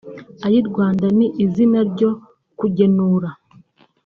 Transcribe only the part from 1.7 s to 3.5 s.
ryo kugenura